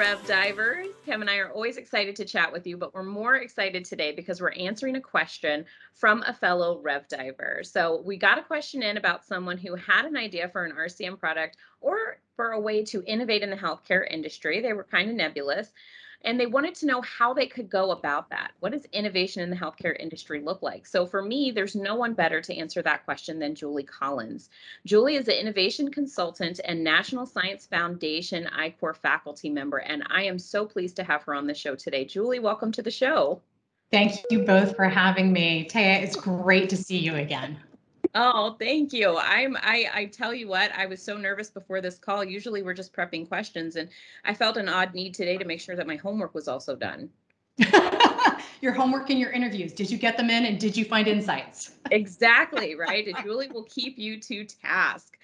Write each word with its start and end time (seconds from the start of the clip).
Rev 0.00 0.26
Divers. 0.26 0.86
Kim 1.04 1.20
and 1.20 1.28
I 1.28 1.36
are 1.36 1.52
always 1.52 1.76
excited 1.76 2.16
to 2.16 2.24
chat 2.24 2.50
with 2.50 2.66
you, 2.66 2.78
but 2.78 2.94
we're 2.94 3.02
more 3.02 3.34
excited 3.36 3.84
today 3.84 4.12
because 4.12 4.40
we're 4.40 4.52
answering 4.52 4.96
a 4.96 5.00
question 5.00 5.66
from 5.92 6.24
a 6.26 6.32
fellow 6.32 6.80
Rev 6.80 7.06
Diver. 7.06 7.60
So 7.64 8.00
we 8.06 8.16
got 8.16 8.38
a 8.38 8.42
question 8.42 8.82
in 8.82 8.96
about 8.96 9.26
someone 9.26 9.58
who 9.58 9.74
had 9.74 10.06
an 10.06 10.16
idea 10.16 10.48
for 10.48 10.64
an 10.64 10.72
RCM 10.72 11.18
product 11.18 11.58
or 11.82 12.18
for 12.34 12.52
a 12.52 12.60
way 12.60 12.82
to 12.84 13.04
innovate 13.06 13.42
in 13.42 13.50
the 13.50 13.56
healthcare 13.56 14.10
industry. 14.10 14.62
They 14.62 14.72
were 14.72 14.84
kind 14.84 15.10
of 15.10 15.16
nebulous 15.16 15.70
and 16.22 16.38
they 16.38 16.46
wanted 16.46 16.74
to 16.76 16.86
know 16.86 17.00
how 17.02 17.32
they 17.32 17.46
could 17.46 17.70
go 17.70 17.92
about 17.92 18.28
that. 18.30 18.52
What 18.60 18.72
does 18.72 18.84
innovation 18.92 19.42
in 19.42 19.50
the 19.50 19.56
healthcare 19.56 19.98
industry 19.98 20.40
look 20.40 20.62
like? 20.62 20.86
So 20.86 21.06
for 21.06 21.22
me, 21.22 21.50
there's 21.50 21.74
no 21.74 21.94
one 21.94 22.14
better 22.14 22.40
to 22.42 22.56
answer 22.56 22.82
that 22.82 23.04
question 23.04 23.38
than 23.38 23.54
Julie 23.54 23.84
Collins. 23.84 24.50
Julie 24.84 25.16
is 25.16 25.28
an 25.28 25.34
innovation 25.34 25.90
consultant 25.90 26.60
and 26.64 26.84
National 26.84 27.26
Science 27.26 27.66
Foundation 27.66 28.46
I-Corps 28.48 28.94
faculty 28.94 29.48
member, 29.48 29.78
and 29.78 30.02
I 30.10 30.24
am 30.24 30.38
so 30.38 30.66
pleased 30.66 30.96
to 30.96 31.04
have 31.04 31.22
her 31.22 31.34
on 31.34 31.46
the 31.46 31.54
show 31.54 31.74
today. 31.74 32.04
Julie, 32.04 32.38
welcome 32.38 32.72
to 32.72 32.82
the 32.82 32.90
show. 32.90 33.40
Thank 33.90 34.20
you 34.30 34.44
both 34.44 34.76
for 34.76 34.84
having 34.84 35.32
me. 35.32 35.68
Taya, 35.68 36.02
it's 36.02 36.16
great 36.16 36.68
to 36.70 36.76
see 36.76 36.98
you 36.98 37.16
again. 37.16 37.58
Oh, 38.14 38.56
thank 38.58 38.92
you. 38.92 39.16
I'm 39.16 39.56
I 39.56 39.88
I 39.94 40.04
tell 40.06 40.34
you 40.34 40.48
what, 40.48 40.72
I 40.72 40.86
was 40.86 41.02
so 41.02 41.16
nervous 41.16 41.50
before 41.50 41.80
this 41.80 41.98
call. 41.98 42.24
Usually 42.24 42.62
we're 42.62 42.74
just 42.74 42.92
prepping 42.92 43.28
questions 43.28 43.76
and 43.76 43.88
I 44.24 44.34
felt 44.34 44.56
an 44.56 44.68
odd 44.68 44.94
need 44.94 45.14
today 45.14 45.36
to 45.36 45.44
make 45.44 45.60
sure 45.60 45.76
that 45.76 45.86
my 45.86 45.96
homework 45.96 46.34
was 46.34 46.48
also 46.48 46.74
done. 46.74 47.08
your 48.60 48.72
homework 48.72 49.10
and 49.10 49.18
your 49.18 49.30
interviews. 49.30 49.72
Did 49.72 49.90
you 49.90 49.98
get 49.98 50.16
them 50.16 50.30
in 50.30 50.46
and 50.46 50.58
did 50.58 50.76
you 50.76 50.84
find 50.84 51.06
insights? 51.06 51.72
exactly, 51.90 52.74
right? 52.74 53.06
And 53.06 53.16
Julie 53.24 53.48
will 53.48 53.64
keep 53.64 53.98
you 53.98 54.18
to 54.20 54.44
task. 54.44 55.16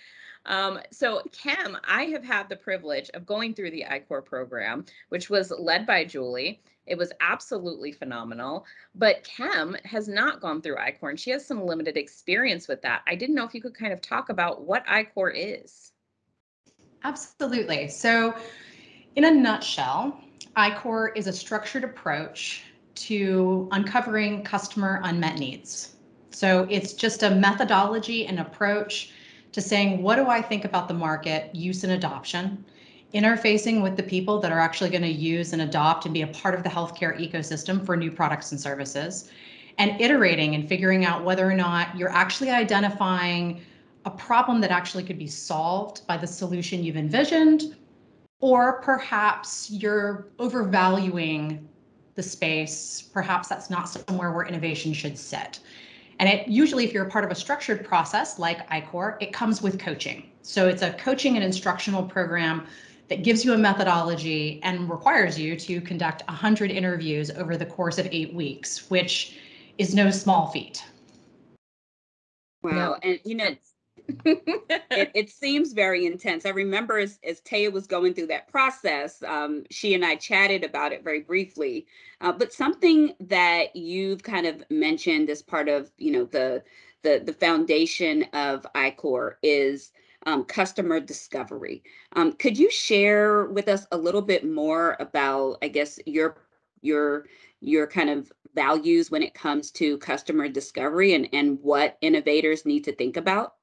Um, 0.46 0.78
so, 0.92 1.22
Kim, 1.32 1.76
I 1.84 2.04
have 2.04 2.24
had 2.24 2.48
the 2.48 2.56
privilege 2.56 3.10
of 3.14 3.26
going 3.26 3.52
through 3.52 3.72
the 3.72 3.84
I-Corps 3.84 4.22
program, 4.22 4.84
which 5.08 5.28
was 5.28 5.52
led 5.58 5.86
by 5.86 6.04
Julie. 6.04 6.62
It 6.86 6.96
was 6.96 7.12
absolutely 7.20 7.90
phenomenal. 7.90 8.64
But 8.94 9.24
Kim 9.24 9.76
has 9.84 10.06
not 10.06 10.40
gone 10.40 10.62
through 10.62 10.78
I-Corps 10.78 11.10
and 11.10 11.20
she 11.20 11.30
has 11.30 11.44
some 11.44 11.66
limited 11.66 11.96
experience 11.96 12.68
with 12.68 12.80
that. 12.82 13.02
I 13.08 13.16
didn't 13.16 13.34
know 13.34 13.44
if 13.44 13.54
you 13.54 13.60
could 13.60 13.74
kind 13.74 13.92
of 13.92 14.00
talk 14.00 14.28
about 14.28 14.62
what 14.62 14.84
I-Corps 14.88 15.30
is. 15.30 15.92
Absolutely. 17.02 17.88
So, 17.88 18.34
in 19.16 19.24
a 19.24 19.30
nutshell, 19.30 20.20
I-Corps 20.54 21.08
is 21.16 21.26
a 21.26 21.32
structured 21.32 21.82
approach 21.82 22.62
to 22.94 23.68
uncovering 23.72 24.44
customer 24.44 25.00
unmet 25.02 25.38
needs. 25.38 25.96
So, 26.30 26.68
it's 26.70 26.92
just 26.92 27.24
a 27.24 27.30
methodology 27.30 28.26
and 28.26 28.38
approach 28.38 29.12
to 29.56 29.62
saying, 29.62 30.02
what 30.02 30.16
do 30.16 30.28
I 30.28 30.42
think 30.42 30.66
about 30.66 30.86
the 30.86 30.94
market, 30.94 31.52
use 31.54 31.82
and 31.82 31.94
adoption? 31.94 32.62
interfacing 33.14 33.82
with 33.82 33.96
the 33.96 34.02
people 34.02 34.38
that 34.40 34.52
are 34.52 34.60
actually 34.60 34.90
going 34.90 35.02
to 35.02 35.08
use 35.08 35.54
and 35.54 35.62
adopt 35.62 36.04
and 36.04 36.12
be 36.12 36.20
a 36.20 36.26
part 36.26 36.54
of 36.54 36.62
the 36.62 36.68
healthcare 36.68 37.18
ecosystem 37.18 37.84
for 37.84 37.96
new 37.96 38.10
products 38.10 38.52
and 38.52 38.60
services, 38.60 39.30
and 39.78 39.98
iterating 39.98 40.54
and 40.54 40.68
figuring 40.68 41.06
out 41.06 41.24
whether 41.24 41.48
or 41.48 41.54
not 41.54 41.96
you're 41.96 42.10
actually 42.10 42.50
identifying 42.50 43.62
a 44.04 44.10
problem 44.10 44.60
that 44.60 44.70
actually 44.70 45.02
could 45.02 45.18
be 45.18 45.26
solved 45.26 46.06
by 46.06 46.18
the 46.18 46.26
solution 46.26 46.84
you've 46.84 46.96
envisioned, 46.96 47.74
or 48.40 48.82
perhaps 48.82 49.70
you're 49.70 50.28
overvaluing 50.38 51.66
the 52.16 52.22
space. 52.22 53.00
Perhaps 53.00 53.48
that's 53.48 53.70
not 53.70 53.88
somewhere 53.88 54.32
where 54.32 54.44
innovation 54.44 54.92
should 54.92 55.16
sit. 55.16 55.60
And 56.18 56.28
it 56.28 56.48
usually, 56.48 56.84
if 56.84 56.92
you're 56.92 57.06
a 57.06 57.10
part 57.10 57.24
of 57.24 57.30
a 57.30 57.34
structured 57.34 57.84
process 57.84 58.38
like 58.38 58.70
I-Corps, 58.70 59.18
it 59.20 59.32
comes 59.32 59.62
with 59.62 59.78
coaching. 59.78 60.30
So 60.42 60.68
it's 60.68 60.82
a 60.82 60.92
coaching 60.94 61.36
and 61.36 61.44
instructional 61.44 62.02
program 62.02 62.66
that 63.08 63.22
gives 63.22 63.44
you 63.44 63.52
a 63.52 63.58
methodology 63.58 64.60
and 64.62 64.90
requires 64.90 65.38
you 65.38 65.56
to 65.56 65.80
conduct 65.80 66.22
100 66.26 66.70
interviews 66.70 67.30
over 67.30 67.56
the 67.56 67.66
course 67.66 67.98
of 67.98 68.08
eight 68.10 68.34
weeks, 68.34 68.90
which 68.90 69.36
is 69.78 69.94
no 69.94 70.10
small 70.10 70.48
feat. 70.48 70.82
Wow. 72.62 72.96
And, 73.02 73.20
you 73.24 73.34
know, 73.34 73.50
it, 74.24 75.10
it, 75.14 75.30
seems 75.30 75.72
very 75.72 76.06
intense. 76.06 76.46
I 76.46 76.50
remember 76.50 76.98
as, 76.98 77.18
as 77.24 77.40
Taya 77.40 77.72
was 77.72 77.86
going 77.86 78.14
through 78.14 78.28
that 78.28 78.48
process, 78.48 79.22
um, 79.22 79.64
she 79.70 79.94
and 79.94 80.04
I 80.04 80.16
chatted 80.16 80.64
about 80.64 80.92
it 80.92 81.04
very 81.04 81.20
briefly. 81.20 81.86
Uh, 82.20 82.32
but 82.32 82.52
something 82.52 83.14
that 83.20 83.74
you've 83.74 84.22
kind 84.22 84.46
of 84.46 84.62
mentioned 84.70 85.30
as 85.30 85.42
part 85.42 85.68
of, 85.68 85.90
you 85.98 86.12
know, 86.12 86.24
the 86.24 86.62
the 87.02 87.22
the 87.24 87.32
foundation 87.32 88.24
of 88.32 88.66
I-Corps 88.74 89.38
is 89.42 89.92
um, 90.26 90.44
customer 90.44 90.98
discovery. 90.98 91.82
Um, 92.14 92.32
could 92.32 92.58
you 92.58 92.70
share 92.70 93.46
with 93.46 93.68
us 93.68 93.86
a 93.92 93.96
little 93.96 94.22
bit 94.22 94.44
more 94.44 94.96
about, 94.98 95.58
I 95.62 95.68
guess, 95.68 95.98
your 96.06 96.36
your 96.82 97.26
your 97.60 97.86
kind 97.86 98.10
of 98.10 98.32
values 98.54 99.10
when 99.10 99.22
it 99.22 99.34
comes 99.34 99.70
to 99.70 99.98
customer 99.98 100.48
discovery 100.48 101.14
and, 101.14 101.28
and 101.32 101.58
what 101.62 101.98
innovators 102.00 102.66
need 102.66 102.84
to 102.84 102.94
think 102.94 103.16
about? 103.16 103.54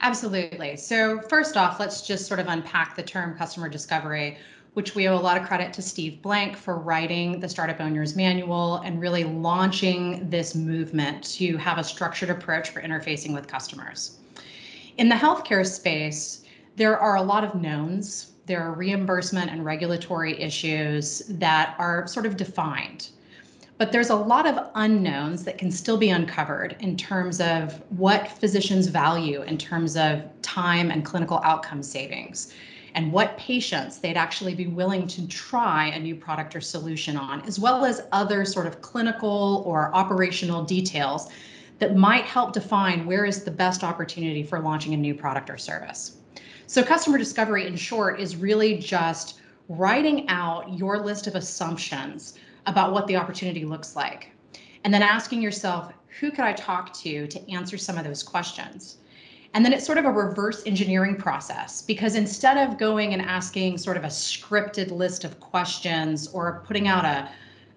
Absolutely. 0.00 0.76
So 0.76 1.20
first 1.22 1.56
off, 1.56 1.80
let's 1.80 2.06
just 2.06 2.26
sort 2.26 2.40
of 2.40 2.46
unpack 2.46 2.96
the 2.96 3.02
term 3.02 3.36
customer 3.36 3.68
discovery, 3.68 4.38
which 4.74 4.94
we 4.94 5.08
owe 5.08 5.16
a 5.16 5.20
lot 5.20 5.36
of 5.36 5.46
credit 5.46 5.72
to 5.74 5.82
Steve 5.82 6.22
Blank 6.22 6.56
for 6.56 6.78
writing 6.78 7.40
the 7.40 7.48
Startup 7.48 7.80
Owner's 7.80 8.14
Manual 8.14 8.76
and 8.76 9.00
really 9.00 9.24
launching 9.24 10.30
this 10.30 10.54
movement 10.54 11.24
to 11.34 11.56
have 11.56 11.78
a 11.78 11.84
structured 11.84 12.30
approach 12.30 12.70
for 12.70 12.80
interfacing 12.80 13.34
with 13.34 13.48
customers. 13.48 14.18
In 14.98 15.08
the 15.08 15.14
healthcare 15.14 15.66
space, 15.66 16.44
there 16.76 16.98
are 16.98 17.16
a 17.16 17.22
lot 17.22 17.44
of 17.44 17.60
knowns. 17.60 18.32
There 18.46 18.62
are 18.62 18.72
reimbursement 18.72 19.50
and 19.50 19.64
regulatory 19.64 20.40
issues 20.40 21.22
that 21.28 21.74
are 21.78 22.06
sort 22.06 22.24
of 22.24 22.36
defined. 22.36 23.10
But 23.78 23.92
there's 23.92 24.10
a 24.10 24.16
lot 24.16 24.44
of 24.44 24.70
unknowns 24.74 25.44
that 25.44 25.56
can 25.56 25.70
still 25.70 25.96
be 25.96 26.10
uncovered 26.10 26.76
in 26.80 26.96
terms 26.96 27.40
of 27.40 27.80
what 27.90 28.26
physicians 28.26 28.88
value 28.88 29.42
in 29.42 29.56
terms 29.56 29.96
of 29.96 30.24
time 30.42 30.90
and 30.90 31.04
clinical 31.04 31.40
outcome 31.44 31.84
savings 31.84 32.52
and 32.96 33.12
what 33.12 33.38
patients 33.38 33.98
they'd 33.98 34.16
actually 34.16 34.56
be 34.56 34.66
willing 34.66 35.06
to 35.06 35.28
try 35.28 35.86
a 35.86 36.00
new 36.00 36.16
product 36.16 36.56
or 36.56 36.60
solution 36.60 37.16
on, 37.16 37.40
as 37.42 37.60
well 37.60 37.84
as 37.84 38.02
other 38.10 38.44
sort 38.44 38.66
of 38.66 38.82
clinical 38.82 39.62
or 39.64 39.94
operational 39.94 40.64
details 40.64 41.30
that 41.78 41.94
might 41.94 42.24
help 42.24 42.52
define 42.52 43.06
where 43.06 43.24
is 43.24 43.44
the 43.44 43.50
best 43.50 43.84
opportunity 43.84 44.42
for 44.42 44.58
launching 44.58 44.94
a 44.94 44.96
new 44.96 45.14
product 45.14 45.48
or 45.48 45.56
service. 45.56 46.16
So 46.66 46.82
customer 46.82 47.16
discovery 47.16 47.68
in 47.68 47.76
short 47.76 48.18
is 48.18 48.34
really 48.34 48.78
just 48.78 49.40
writing 49.68 50.28
out 50.28 50.76
your 50.76 50.98
list 50.98 51.28
of 51.28 51.36
assumptions 51.36 52.34
about 52.68 52.92
what 52.92 53.06
the 53.06 53.16
opportunity 53.16 53.64
looks 53.64 53.96
like. 53.96 54.30
And 54.84 54.94
then 54.94 55.02
asking 55.02 55.42
yourself, 55.42 55.92
who 56.20 56.30
could 56.30 56.44
I 56.44 56.52
talk 56.52 56.92
to 56.98 57.26
to 57.26 57.50
answer 57.50 57.78
some 57.78 57.96
of 57.96 58.04
those 58.04 58.22
questions? 58.22 58.98
And 59.54 59.64
then 59.64 59.72
it's 59.72 59.86
sort 59.86 59.96
of 59.96 60.04
a 60.04 60.10
reverse 60.10 60.62
engineering 60.66 61.16
process 61.16 61.80
because 61.80 62.14
instead 62.14 62.58
of 62.58 62.78
going 62.78 63.14
and 63.14 63.22
asking 63.22 63.78
sort 63.78 63.96
of 63.96 64.04
a 64.04 64.08
scripted 64.08 64.90
list 64.90 65.24
of 65.24 65.40
questions 65.40 66.28
or 66.28 66.62
putting 66.66 66.86
out 66.86 67.06
a, 67.06 67.30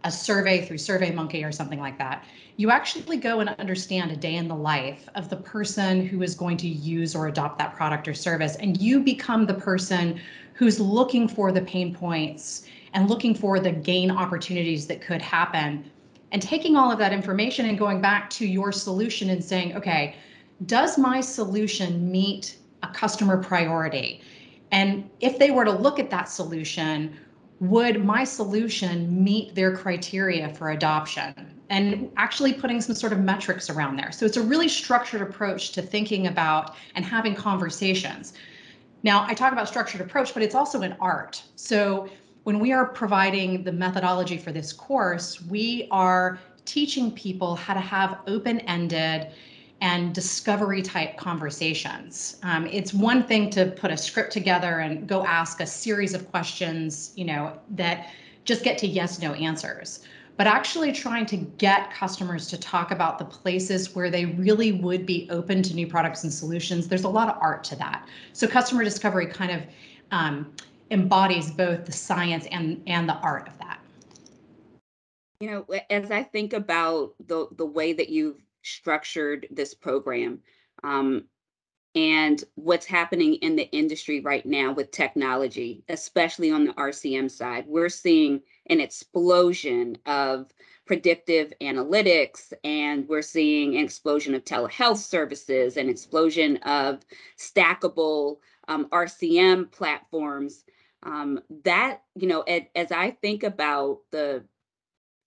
a 0.03 0.11
survey 0.11 0.65
through 0.65 0.77
SurveyMonkey 0.77 1.47
or 1.47 1.53
something 1.53 1.79
like 1.79 1.97
that, 1.97 2.25
you 2.57 2.69
actually 2.69 3.17
go 3.17 3.39
and 3.39 3.49
understand 3.51 4.11
a 4.11 4.17
day 4.17 4.35
in 4.35 4.49
the 4.49 4.55
life 4.55 5.07
of 5.15 5.29
the 5.29 5.37
person 5.37 6.05
who 6.05 6.21
is 6.21 6.35
going 6.35 6.57
to 6.57 6.67
use 6.67 7.15
or 7.15 7.27
adopt 7.27 7.57
that 7.59 7.73
product 7.73 8.07
or 8.09 8.13
service. 8.13 8.57
And 8.57 8.79
you 8.81 8.99
become 8.99 9.45
the 9.45 9.53
person 9.53 10.19
who's 10.53 10.79
looking 10.79 11.29
for 11.29 11.53
the 11.53 11.61
pain 11.61 11.95
points 11.95 12.65
and 12.93 13.09
looking 13.09 13.33
for 13.33 13.59
the 13.59 13.71
gain 13.71 14.11
opportunities 14.11 14.87
that 14.87 15.01
could 15.01 15.21
happen. 15.21 15.89
And 16.31 16.41
taking 16.41 16.75
all 16.75 16.91
of 16.91 16.97
that 16.99 17.11
information 17.11 17.65
and 17.65 17.77
going 17.77 18.01
back 18.01 18.29
to 18.31 18.45
your 18.45 18.71
solution 18.71 19.29
and 19.29 19.43
saying, 19.43 19.75
okay, 19.75 20.15
does 20.65 20.97
my 20.97 21.21
solution 21.21 22.11
meet 22.11 22.57
a 22.83 22.87
customer 22.87 23.41
priority? 23.41 24.21
And 24.71 25.09
if 25.19 25.37
they 25.37 25.51
were 25.51 25.65
to 25.65 25.71
look 25.71 25.99
at 25.99 26.09
that 26.09 26.29
solution, 26.29 27.17
would 27.59 28.03
my 28.03 28.23
solution 28.23 29.23
meet 29.23 29.53
their 29.55 29.75
criteria 29.75 30.49
for 30.53 30.71
adoption? 30.71 31.33
And 31.69 32.11
actually 32.17 32.53
putting 32.53 32.81
some 32.81 32.95
sort 32.95 33.13
of 33.13 33.19
metrics 33.19 33.69
around 33.69 33.97
there. 33.97 34.11
So 34.11 34.25
it's 34.25 34.37
a 34.37 34.41
really 34.41 34.67
structured 34.67 35.21
approach 35.21 35.71
to 35.73 35.81
thinking 35.81 36.27
about 36.27 36.75
and 36.95 37.05
having 37.05 37.35
conversations. 37.35 38.33
Now, 39.03 39.25
I 39.27 39.33
talk 39.33 39.51
about 39.51 39.67
structured 39.67 40.01
approach, 40.01 40.33
but 40.33 40.43
it's 40.43 40.55
also 40.55 40.81
an 40.81 40.95
art. 40.99 41.43
So 41.55 42.09
when 42.43 42.59
we 42.59 42.71
are 42.71 42.85
providing 42.85 43.63
the 43.63 43.71
methodology 43.71 44.37
for 44.37 44.51
this 44.51 44.73
course, 44.73 45.41
we 45.41 45.87
are 45.91 46.39
teaching 46.65 47.11
people 47.11 47.55
how 47.55 47.73
to 47.73 47.79
have 47.79 48.19
open-ended 48.27 49.27
and 49.81 50.13
discovery 50.13 50.81
type 50.81 51.17
conversations. 51.17 52.37
Um, 52.43 52.67
it's 52.67 52.93
one 52.93 53.23
thing 53.23 53.49
to 53.51 53.65
put 53.71 53.91
a 53.91 53.97
script 53.97 54.31
together 54.31 54.79
and 54.79 55.07
go 55.07 55.25
ask 55.25 55.59
a 55.59 55.65
series 55.65 56.13
of 56.13 56.29
questions, 56.29 57.13
you 57.15 57.25
know, 57.25 57.59
that 57.71 58.09
just 58.45 58.63
get 58.63 58.77
to 58.79 58.87
yes, 58.87 59.19
no 59.19 59.33
answers. 59.33 60.05
But 60.37 60.47
actually 60.47 60.91
trying 60.91 61.25
to 61.27 61.37
get 61.37 61.91
customers 61.93 62.47
to 62.47 62.59
talk 62.59 62.91
about 62.91 63.19
the 63.19 63.25
places 63.25 63.95
where 63.95 64.09
they 64.09 64.25
really 64.25 64.71
would 64.71 65.05
be 65.05 65.27
open 65.29 65.61
to 65.63 65.73
new 65.73 65.87
products 65.87 66.23
and 66.23 66.33
solutions, 66.33 66.87
there's 66.87 67.03
a 67.03 67.09
lot 67.09 67.27
of 67.27 67.37
art 67.41 67.63
to 67.65 67.75
that. 67.77 68.07
So 68.33 68.47
customer 68.47 68.83
discovery 68.83 69.27
kind 69.27 69.51
of 69.51 69.61
um, 70.11 70.51
embodies 70.91 71.49
both 71.49 71.85
the 71.85 71.91
science 71.91 72.45
and 72.51 72.83
and 72.85 73.09
the 73.09 73.15
art 73.15 73.47
of 73.47 73.57
that. 73.57 73.79
You 75.39 75.49
know, 75.49 75.65
as 75.89 76.11
I 76.11 76.23
think 76.23 76.53
about 76.53 77.15
the 77.25 77.47
the 77.57 77.65
way 77.65 77.93
that 77.93 78.09
you've 78.09 78.43
structured 78.61 79.47
this 79.49 79.73
program, 79.73 80.39
um, 80.83 81.23
and 81.95 82.43
what's 82.55 82.85
happening 82.85 83.35
in 83.35 83.55
the 83.55 83.69
industry 83.71 84.21
right 84.21 84.45
now 84.45 84.71
with 84.71 84.91
technology, 84.91 85.83
especially 85.89 86.51
on 86.51 86.65
the 86.65 86.73
RCM 86.73 87.29
side. 87.29 87.65
We're 87.67 87.89
seeing 87.89 88.41
an 88.67 88.79
explosion 88.79 89.97
of 90.05 90.53
predictive 90.85 91.53
analytics, 91.61 92.53
and 92.63 93.07
we're 93.07 93.21
seeing 93.21 93.75
an 93.75 93.83
explosion 93.83 94.35
of 94.35 94.45
telehealth 94.45 94.97
services, 94.97 95.77
an 95.77 95.89
explosion 95.89 96.57
of 96.57 97.01
stackable 97.37 98.37
um, 98.67 98.87
RCM 98.91 99.71
platforms. 99.71 100.63
Um, 101.03 101.39
that, 101.63 102.01
you 102.15 102.27
know, 102.27 102.41
as 102.41 102.91
I 102.91 103.11
think 103.11 103.43
about 103.43 103.99
the 104.11 104.43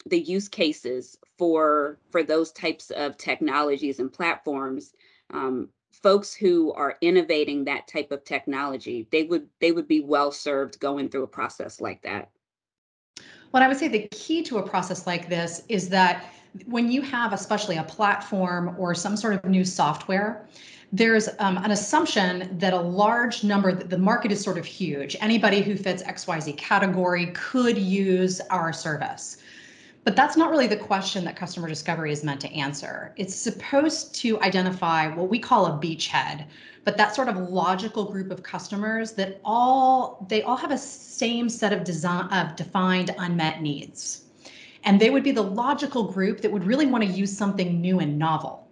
the 0.07 0.21
use 0.21 0.49
cases 0.49 1.17
for 1.39 1.99
for 2.11 2.23
those 2.23 2.53
types 2.53 2.91
of 2.91 3.17
technologies 3.17 4.01
and 4.01 4.13
platforms 4.13 4.93
um, 5.33 5.69
folks 5.93 6.35
who 6.35 6.73
are 6.75 6.97
innovating 7.01 7.65
that 7.65 7.89
type 7.89 8.13
of 8.13 8.25
technology 8.25 9.07
they 9.11 9.25
would 9.25 9.49
they 9.61 9.73
would 9.73 9.89
be 9.89 10.01
well 10.01 10.31
served 10.31 10.79
going 10.81 11.09
through 11.09 11.23
a 11.23 11.29
process 11.29 11.81
like 11.81 12.03
that. 12.03 12.31
Well 13.53 13.63
i 13.63 13.69
would 13.69 13.79
say 13.79 13.89
the 13.89 14.09
key 14.11 14.43
to 14.45 14.59
a 14.59 14.69
process 14.69 15.07
like 15.07 15.29
this 15.29 15.63
is 15.69 15.89
that 15.91 16.33
when 16.67 16.91
you 16.91 17.03
have 17.03 17.33
especially 17.33 17.77
a 17.77 17.85
platform 17.85 18.77
or 18.79 18.95
some 18.95 19.17
sort 19.17 19.35
of 19.35 19.45
new 19.45 19.65
software 19.65 20.49
there's 20.97 21.29
um, 21.41 21.57
an 21.59 21.73
assumption 21.73 22.57
that 22.59 22.73
a 22.73 22.81
large 22.81 23.43
number 23.43 23.73
the 23.73 23.99
market 23.99 24.31
is 24.31 24.41
sort 24.41 24.57
of 24.57 24.65
huge 24.65 25.17
anybody 25.21 25.61
who 25.61 25.77
fits 25.77 26.03
xyz 26.05 26.57
category 26.57 27.27
could 27.35 27.77
use 27.77 28.41
our 28.51 28.73
service 28.73 29.39
but 30.05 30.15
that's 30.15 30.37
not 30.37 30.51
really 30.51 30.67
the 30.67 30.77
question 30.77 31.25
that 31.25 31.35
customer 31.35 31.67
discovery 31.67 32.13
is 32.13 32.23
meant 32.23 32.41
to 32.43 32.53
answer. 32.53 33.15
It's 33.17 33.35
supposed 33.35 34.15
to 34.17 34.39
identify 34.43 35.09
what 35.09 35.31
we 35.31 35.39
call 35.39 35.65
a 35.65 35.71
beachhead, 35.71 36.45
but 36.85 36.99
that 36.99 37.15
sort 37.15 37.29
of 37.29 37.39
logical 37.39 38.05
group 38.05 38.31
of 38.31 38.43
customers 38.43 39.13
that 39.13 39.41
all 39.47 40.27
they 40.29 40.43
all 40.43 40.57
have 40.57 40.71
a 40.71 40.77
same 40.77 41.49
set 41.49 41.73
of 41.73 41.85
design 41.85 42.27
of 42.35 42.55
defined 42.55 43.15
unmet 43.17 43.63
needs. 43.63 44.25
And 44.85 45.01
they 45.01 45.09
would 45.09 45.25
be 45.25 45.33
the 45.33 45.43
logical 45.43 46.13
group 46.13 46.43
that 46.43 46.53
would 46.53 46.65
really 46.65 46.85
want 46.85 47.03
to 47.03 47.11
use 47.11 47.35
something 47.35 47.81
new 47.81 48.01
and 48.01 48.19
novel. 48.19 48.64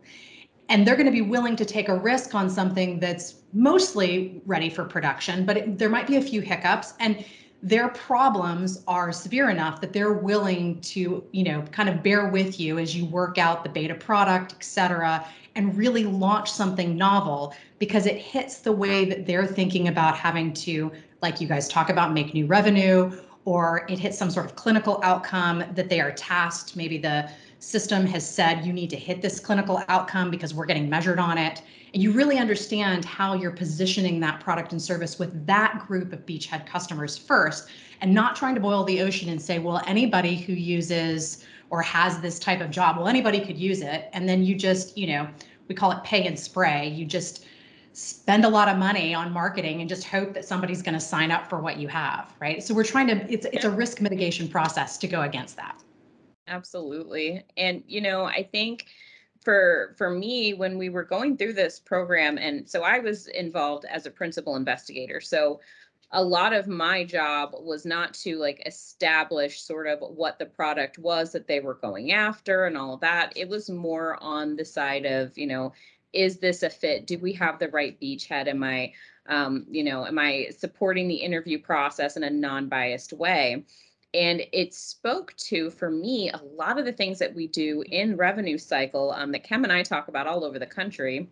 And 0.73 0.87
they're 0.87 0.97
going 0.97 1.05
to 1.05 1.13
be 1.13 1.21
willing 1.21 1.55
to 1.57 1.67
take 1.67 1.91
a 1.91 1.95
risk 1.95 2.35
on 2.35 2.49
something 2.49 2.99
that's 2.99 3.35
mostly 3.53 4.41
ready 4.47 4.71
for 4.71 4.85
production, 4.85 5.45
but 5.45 5.59
it, 5.59 5.79
there 5.79 5.91
might 5.91 6.07
be 6.07 6.17
a 6.17 6.23
few 6.23 6.41
hiccups. 6.41 6.95
And 6.99 7.27
their 7.63 7.89
problems 7.89 8.83
are 8.89 9.13
severe 9.13 9.51
enough 9.51 9.83
that 9.83 9.93
they're 9.93 10.15
willing 10.15 10.81
to, 10.81 11.23
you 11.31 11.45
know, 11.45 11.61
kind 11.73 11.91
of 11.91 12.03
bear 12.03 12.29
with 12.29 12.59
you 12.59 12.79
as 12.79 12.97
you 12.97 13.05
work 13.05 13.37
out 13.37 13.65
the 13.65 13.69
beta 13.69 13.95
product, 13.95 14.55
et 14.55 14.65
cetera, 14.65 15.29
and 15.57 15.77
really 15.77 16.05
launch 16.05 16.51
something 16.51 16.97
novel 16.97 17.55
because 17.79 18.07
it 18.07 18.17
hits 18.17 18.61
the 18.61 18.73
way 18.73 19.05
that 19.05 19.27
they're 19.27 19.47
thinking 19.47 19.89
about 19.89 20.17
having 20.17 20.55
to, 20.55 20.91
like 21.21 21.39
you 21.39 21.47
guys 21.47 21.69
talk 21.69 21.91
about, 21.91 22.15
make 22.15 22.33
new 22.33 22.47
revenue, 22.47 23.13
or 23.45 23.85
it 23.91 23.99
hits 23.99 24.17
some 24.17 24.31
sort 24.31 24.47
of 24.47 24.57
clinical 24.57 25.01
outcome 25.05 25.63
that 25.75 25.91
they 25.91 26.01
are 26.01 26.13
tasked. 26.13 26.77
Maybe 26.77 26.97
the 26.97 27.29
system 27.63 28.05
has 28.07 28.29
said 28.29 28.67
you 28.67 28.73
need 28.73 28.91
to 28.91 28.97
hit 28.97 29.23
this 29.23 29.39
clinical 29.39 29.83
outcome 29.89 30.31
because 30.31 30.53
we're 30.53 30.67
getting 30.67 30.91
measured 30.91 31.21
on 31.21 31.39
it. 31.39 31.63
And 31.95 32.03
you 32.03 32.11
really 32.11 32.39
understand 32.39 33.05
how 33.05 33.35
you're 33.35 33.53
positioning 33.53 34.19
that 34.21 34.41
product 34.41 34.73
and 34.73 34.83
service 34.83 35.19
with 35.19 35.47
that 35.47 35.85
group 35.87 36.13
of 36.13 36.27
beachhead 36.27 36.67
customers 36.67 37.17
first 37.17 37.69
and 38.01 38.13
not 38.13 38.35
trying 38.35 38.57
to 38.57 38.61
boil 38.61 38.83
the 38.83 39.01
ocean 39.01 39.29
and 39.29 39.41
say 39.41 39.61
well 39.61 39.81
anybody 39.87 40.35
who 40.35 40.55
uses 40.55 41.45
or 41.71 41.81
has 41.83 42.21
this 42.21 42.41
type 42.41 42.61
of 42.61 42.71
job 42.71 42.97
well 42.97 43.07
anybody 43.07 43.39
could 43.39 43.57
use 43.57 43.81
it. 43.81 44.11
And 44.13 44.29
then 44.29 44.43
you 44.43 44.57
just 44.57 44.99
you 44.99 45.07
know 45.07 45.29
we 45.69 45.75
call 45.77 45.93
it 45.93 46.03
pay 46.03 46.27
and 46.27 46.39
spray. 46.39 46.89
You 46.89 47.05
just 47.05 47.47
spend 47.93 48.45
a 48.45 48.49
lot 48.49 48.69
of 48.69 48.77
money 48.77 49.15
on 49.15 49.33
marketing 49.33 49.81
and 49.81 49.89
just 49.89 50.03
hope 50.03 50.35
that 50.35 50.45
somebody's 50.45 50.83
going 50.83 50.95
to 50.95 51.01
sign 51.01 51.31
up 51.31 51.49
for 51.49 51.61
what 51.61 51.77
you 51.77 51.87
have 51.87 52.33
right? 52.41 52.61
So 52.61 52.75
we're 52.75 52.83
trying 52.83 53.07
to 53.07 53.33
it's 53.33 53.47
it's 53.53 53.65
a 53.65 53.71
risk 53.71 54.01
mitigation 54.01 54.49
process 54.49 54.99
to 54.99 55.07
go 55.07 55.23
against 55.23 55.57
that 55.59 55.82
absolutely 56.49 57.43
and 57.57 57.83
you 57.87 58.01
know 58.01 58.25
i 58.25 58.43
think 58.43 58.87
for 59.41 59.95
for 59.97 60.11
me 60.11 60.55
when 60.55 60.79
we 60.79 60.89
were 60.89 61.05
going 61.05 61.37
through 61.37 61.53
this 61.53 61.79
program 61.79 62.39
and 62.39 62.69
so 62.69 62.83
i 62.83 62.99
was 62.99 63.27
involved 63.29 63.85
as 63.85 64.07
a 64.07 64.11
principal 64.11 64.57
investigator 64.57 65.21
so 65.21 65.61
a 66.13 66.23
lot 66.23 66.53
of 66.53 66.69
my 66.69 67.05
job 67.05 67.55
was 67.59 67.87
not 67.87 68.13
to 68.13 68.37
like 68.37 68.63
establish 68.67 69.63
sort 69.63 69.87
of 69.87 70.01
what 70.01 70.39
the 70.39 70.47
product 70.47 70.99
was 70.99 71.33
that 71.33 71.47
they 71.47 71.61
were 71.61 71.75
going 71.75 72.13
after 72.13 72.67
and 72.67 72.77
all 72.77 72.95
of 72.95 73.01
that. 73.01 73.33
It 73.35 73.49
was 73.49 73.71
more 73.71 74.23
on 74.23 74.57
the 74.57 74.65
side 74.65 75.07
of 75.07 75.37
you 75.37 75.47
know 75.47 75.73
is 76.13 76.37
this 76.39 76.63
a 76.63 76.69
fit? 76.69 77.07
Do 77.07 77.17
we 77.19 77.33
have 77.33 77.59
the 77.59 77.69
right 77.69 77.99
beachhead? 77.99 78.47
Am 78.47 78.63
i 78.63 78.93
um, 79.27 79.67
you 79.71 79.85
know 79.85 80.05
am 80.07 80.19
i 80.19 80.49
supporting 80.57 81.09
the 81.09 81.15
interview 81.15 81.59
process 81.59 82.17
in 82.17 82.25
a 82.25 82.31
non-biased 82.31 83.13
way 83.13 83.65
and 84.15 84.43
it 84.53 84.75
spoke 84.75 85.35
to 85.37 85.71
for 85.71 85.91
me 85.91 86.31
a 86.31 86.41
lot 86.55 86.79
of 86.79 86.85
the 86.85 86.93
things 86.93 87.19
that 87.19 87.35
we 87.35 87.47
do 87.47 87.83
in 87.91 88.17
revenue 88.17 88.59
cycle 88.59 89.13
um, 89.13 89.33
that 89.33 89.45
Kim 89.45 89.65
and 89.65 89.73
I 89.73 89.83
talk 89.83 90.09
about 90.09 90.27
all 90.27 90.45
over 90.45 90.59
the 90.59 90.67
country. 90.67 91.29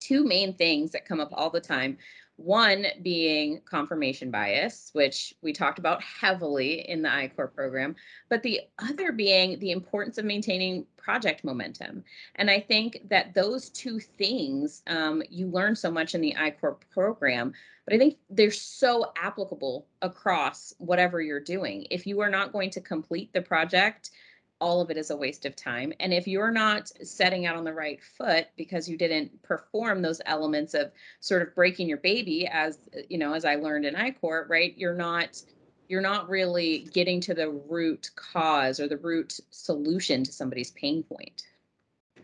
Two 0.00 0.24
main 0.24 0.54
things 0.54 0.92
that 0.92 1.04
come 1.04 1.20
up 1.20 1.28
all 1.32 1.50
the 1.50 1.60
time. 1.60 1.98
One 2.42 2.86
being 3.02 3.60
confirmation 3.66 4.30
bias, 4.30 4.88
which 4.94 5.34
we 5.42 5.52
talked 5.52 5.78
about 5.78 6.02
heavily 6.02 6.88
in 6.88 7.02
the 7.02 7.12
I-Corps 7.12 7.48
program, 7.48 7.96
but 8.30 8.42
the 8.42 8.62
other 8.78 9.12
being 9.12 9.58
the 9.58 9.72
importance 9.72 10.16
of 10.16 10.24
maintaining 10.24 10.86
project 10.96 11.44
momentum. 11.44 12.02
And 12.36 12.50
I 12.50 12.60
think 12.60 13.02
that 13.10 13.34
those 13.34 13.68
two 13.68 14.00
things 14.00 14.82
um, 14.86 15.22
you 15.28 15.48
learn 15.48 15.76
so 15.76 15.90
much 15.90 16.14
in 16.14 16.22
the 16.22 16.34
I-Corps 16.34 16.78
program, 16.90 17.52
but 17.84 17.92
I 17.92 17.98
think 17.98 18.16
they're 18.30 18.50
so 18.50 19.12
applicable 19.18 19.86
across 20.00 20.72
whatever 20.78 21.20
you're 21.20 21.40
doing. 21.40 21.86
If 21.90 22.06
you 22.06 22.20
are 22.20 22.30
not 22.30 22.52
going 22.52 22.70
to 22.70 22.80
complete 22.80 23.34
the 23.34 23.42
project, 23.42 24.12
all 24.60 24.80
of 24.80 24.90
it 24.90 24.96
is 24.96 25.10
a 25.10 25.16
waste 25.16 25.46
of 25.46 25.56
time. 25.56 25.92
And 26.00 26.12
if 26.12 26.28
you're 26.28 26.50
not 26.50 26.88
setting 27.04 27.46
out 27.46 27.56
on 27.56 27.64
the 27.64 27.72
right 27.72 28.00
foot 28.02 28.48
because 28.56 28.88
you 28.88 28.96
didn't 28.96 29.42
perform 29.42 30.02
those 30.02 30.20
elements 30.26 30.74
of 30.74 30.92
sort 31.20 31.42
of 31.42 31.54
breaking 31.54 31.88
your 31.88 31.98
baby, 31.98 32.46
as 32.46 32.78
you 33.08 33.18
know, 33.18 33.32
as 33.32 33.44
I 33.44 33.56
learned 33.56 33.86
in 33.86 33.96
I-Corps, 33.96 34.46
right? 34.48 34.74
You're 34.76 34.94
not 34.94 35.42
you're 35.88 36.00
not 36.00 36.28
really 36.28 36.88
getting 36.92 37.20
to 37.20 37.34
the 37.34 37.50
root 37.50 38.10
cause 38.14 38.78
or 38.78 38.86
the 38.86 38.98
root 38.98 39.40
solution 39.50 40.22
to 40.22 40.32
somebody's 40.32 40.70
pain 40.70 41.02
point. 41.02 41.42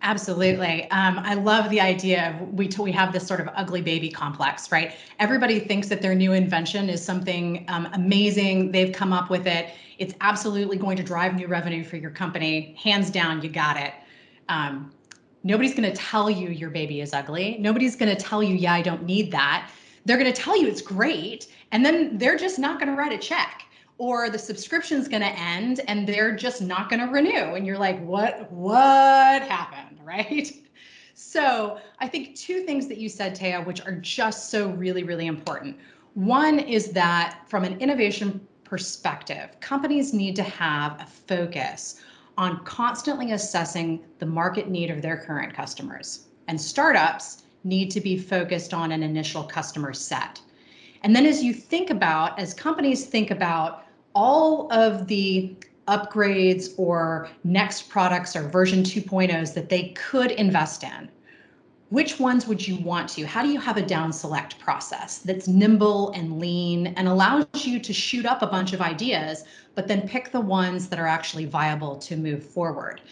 Absolutely. 0.07 0.89
Um, 0.93 1.19
I 1.19 1.35
love 1.35 1.69
the 1.69 1.81
idea 1.81 2.31
of 2.31 2.55
we 2.55 2.71
we 2.79 2.93
have 2.93 3.13
this 3.13 3.27
sort 3.27 3.41
of 3.41 3.49
ugly 3.57 3.83
baby 3.83 4.09
complex, 4.09 4.71
right? 4.71 4.95
Everybody 5.19 5.59
thinks 5.59 5.89
that 5.89 6.01
their 6.01 6.15
new 6.15 6.33
invention 6.33 6.89
is 6.89 7.05
something 7.05 7.65
um, 7.67 7.89
amazing. 7.93 8.71
They've 8.71 8.95
come 8.95 9.13
up 9.13 9.31
with 9.31 9.49
it. 9.49 9.75
It's 9.99 10.15
absolutely 10.21 10.77
going 10.77 10.97
to 10.99 11.03
drive 11.03 11.35
new 11.35 11.49
revenue 11.49 11.83
for 11.83 11.97
your 11.97 12.13
company. 12.13 12.77
Hands 12.81 13.11
down, 13.11 13.43
you 13.43 13.49
got 13.49 13.77
it. 13.77 13.95
Um, 14.49 14.93
nobody's 15.43 15.75
going 15.75 15.91
to 15.91 15.97
tell 15.97 16.31
you 16.31 16.51
your 16.51 16.71
baby 16.71 17.01
is 17.01 17.13
ugly. 17.13 17.57
Nobody's 17.59 17.97
going 17.97 18.15
to 18.15 18.23
tell 18.23 18.45
you, 18.45 18.55
yeah, 18.55 18.75
I 18.75 18.83
don't 18.83 19.03
need 19.03 19.33
that. 19.33 19.69
They're 20.05 20.19
going 20.19 20.33
to 20.33 20.41
tell 20.41 20.57
you 20.57 20.69
it's 20.69 20.83
great, 20.83 21.49
and 21.73 21.85
then 21.85 22.17
they're 22.17 22.39
just 22.39 22.61
not 22.61 22.79
going 22.79 22.93
to 22.93 22.97
write 22.97 23.13
a 23.13 23.19
check 23.19 23.65
or 23.99 24.29
the 24.29 24.39
subscription's 24.39 25.09
going 25.09 25.23
to 25.23 25.39
end 25.39 25.81
and 25.89 26.07
they're 26.07 26.35
just 26.35 26.61
not 26.61 26.91
going 26.91 27.01
to 27.01 27.07
renew. 27.07 27.55
And 27.55 27.67
you're 27.67 27.79
like 27.79 28.01
what 28.05 28.51
what 28.53 29.43
happened? 29.43 29.83
Right? 30.07 30.53
So 31.15 31.79
i 31.99 32.07
think 32.07 32.37
two 32.37 32.61
things 32.61 32.87
that 32.87 32.99
you 32.99 33.09
said 33.09 33.35
taya 33.35 33.65
which 33.67 33.85
are 33.85 33.97
just 33.97 34.51
so 34.51 34.71
really 34.71 35.03
really 35.03 35.27
important. 35.27 35.77
One 36.15 36.59
is 36.59 36.93
that 36.93 37.41
from 37.49 37.65
an 37.65 37.79
innovation 37.81 38.47
perspective 38.65 39.59
companies 39.61 40.13
need 40.13 40.37
to 40.37 40.43
have 40.43 41.01
a 41.01 41.07
focus 41.07 42.01
on 42.39 42.65
constantly 42.65 43.33
assessing 43.33 44.05
the 44.19 44.27
market 44.27 44.69
need 44.69 44.91
of 44.91 45.03
their 45.03 45.17
current 45.17 45.55
customers. 45.55 46.27
And 46.49 46.61
startups 46.61 47.43
need 47.65 47.91
to 47.91 48.01
be 48.01 48.17
focused 48.17 48.73
on 48.73 48.93
an 48.93 49.03
initial 49.03 49.43
customer 49.43 49.93
set. 49.93 50.41
And 51.03 51.15
then 51.15 51.27
as 51.27 51.43
you 51.43 51.53
think 51.53 51.91
about 51.91 52.39
as 52.39 52.55
companies 52.55 53.07
think 53.07 53.31
about 53.31 53.86
all 54.17 54.73
of 54.73 55.07
the 55.09 55.55
upgrades 55.87 56.71
or 56.79 57.29
next 57.45 57.91
products 57.91 58.35
or 58.35 58.49
version 58.49 58.83
2.0s 58.83 59.53
that 59.53 59.69
they 59.69 59.91
could 59.91 60.31
invest 60.33 60.83
in, 60.83 61.11
which 61.91 62.19
ones 62.19 62.47
would 62.47 62.67
you 62.67 62.77
want 62.77 63.11
to? 63.11 63.27
How 63.27 63.43
do 63.43 63.51
you 63.51 63.61
have 63.61 63.77
a 63.77 63.83
down 63.83 64.13
select 64.15 64.59
process 64.59 65.19
that's 65.19 65.47
nimble 65.47 66.13
and 66.13 66.41
lean 66.41 66.89
and 66.97 67.07
allows 67.07 67.47
you 67.63 67.79
to 67.79 67.93
shoot 67.93 68.25
up 68.25 68.41
a 68.41 68.47
bunch 68.47 68.73
of 68.73 68.81
ideas, 68.81 69.45
but 69.75 69.87
then 69.87 70.09
pick 70.09 70.33
the 70.33 70.41
ones 70.41 70.89
that 70.89 70.99
are 70.99 71.07
actually 71.07 71.45
viable 71.45 71.97
to 71.97 72.17
move 72.17 72.43
forward? 72.43 73.03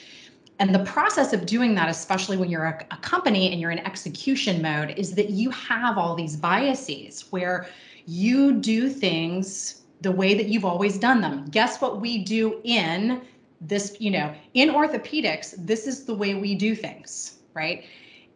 And 0.59 0.75
the 0.75 0.85
process 0.85 1.35
of 1.35 1.45
doing 1.45 1.75
that, 1.75 1.91
especially 1.91 2.39
when 2.39 2.49
you're 2.49 2.65
a, 2.65 2.87
a 2.91 2.97
company 2.97 3.53
and 3.53 3.61
you're 3.61 3.73
in 3.73 3.81
execution 3.81 4.63
mode, 4.63 4.95
is 4.97 5.15
that 5.17 5.31
you 5.31 5.51
have 5.51 5.99
all 5.99 6.15
these 6.15 6.35
biases 6.35 7.27
where 7.31 7.69
You 8.07 8.53
do 8.53 8.91
things 8.91 9.84
the 10.05 10.13
way 10.13 10.35
that 10.35 10.47
you've 10.47 10.65
always 10.65 10.99
done 10.99 11.21
them. 11.21 11.47
Guess 11.51 11.81
what 11.81 12.01
we 12.01 12.19
do 12.23 12.61
in 12.63 13.23
this, 13.61 13.97
you 13.99 14.11
know, 14.11 14.33
in 14.55 14.69
orthopedics, 14.69 15.55
this 15.59 15.87
is 15.87 16.05
the 16.05 16.15
way 16.15 16.35
we 16.35 16.55
do 16.55 16.77
things, 16.77 17.39
right? 17.55 17.85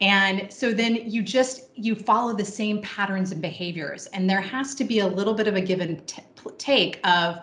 And 0.01 0.53
so 0.53 0.73
then 0.73 0.95
you 1.11 1.23
just 1.23 1.65
you 1.75 1.95
follow 1.95 2.33
the 2.33 2.45
same 2.45 2.81
patterns 2.83 3.33
and 3.33 3.43
behaviors 3.43 4.07
and 4.07 4.29
there 4.29 4.41
has 4.41 4.75
to 4.77 4.85
be 4.85 5.01
a 5.01 5.07
little 5.07 5.35
bit 5.35 5.49
of 5.49 5.55
a 5.55 5.61
give 5.61 5.81
and 5.81 6.05
t- 6.07 6.23
take 6.57 7.01
of 7.05 7.39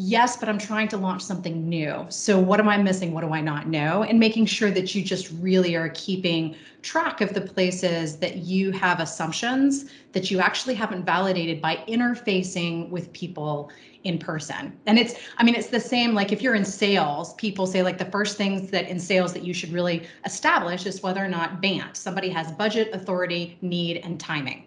yes, 0.00 0.38
but 0.38 0.48
I'm 0.48 0.56
trying 0.56 0.88
to 0.88 0.96
launch 0.96 1.20
something 1.20 1.68
new. 1.68 2.06
So 2.08 2.38
what 2.38 2.58
am 2.58 2.70
I 2.70 2.78
missing? 2.78 3.12
What 3.12 3.20
do 3.20 3.34
I 3.34 3.42
not 3.42 3.68
know? 3.68 4.02
And 4.02 4.18
making 4.18 4.46
sure 4.46 4.70
that 4.70 4.94
you 4.94 5.04
just 5.04 5.30
really 5.40 5.76
are 5.76 5.90
keeping 5.90 6.56
track 6.80 7.20
of 7.20 7.34
the 7.34 7.42
places 7.42 8.16
that 8.16 8.36
you 8.36 8.72
have 8.72 9.00
assumptions 9.00 9.90
that 10.12 10.30
you 10.30 10.40
actually 10.40 10.74
haven't 10.74 11.04
validated 11.04 11.60
by 11.60 11.84
interfacing 11.86 12.88
with 12.88 13.12
people 13.12 13.70
in 14.04 14.18
person. 14.18 14.72
And 14.86 14.98
it's, 14.98 15.16
I 15.36 15.44
mean, 15.44 15.54
it's 15.54 15.68
the 15.68 15.78
same 15.78 16.14
like 16.14 16.32
if 16.32 16.40
you're 16.40 16.54
in 16.54 16.64
sales, 16.64 17.34
people 17.34 17.66
say 17.66 17.82
like 17.82 17.98
the 17.98 18.06
first 18.06 18.38
things 18.38 18.70
that 18.70 18.88
in 18.88 18.98
sales 18.98 19.34
that 19.34 19.42
you 19.42 19.52
should 19.52 19.70
really 19.70 20.06
establish 20.24 20.86
is 20.86 21.02
whether 21.02 21.22
or 21.22 21.28
not 21.28 21.60
BANT, 21.60 21.98
somebody 21.98 22.30
has 22.30 22.50
budget, 22.52 22.88
authority, 22.94 23.58
need, 23.60 23.98
and 23.98 24.18
timing. 24.18 24.64